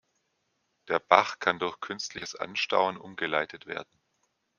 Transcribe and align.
Der 0.87 0.97
Bach 0.97 1.37
kann 1.37 1.59
durch 1.59 1.79
künstliches 1.79 2.33
Anstauen 2.35 2.97
umgeleitet 2.97 3.67
werden. 3.67 4.01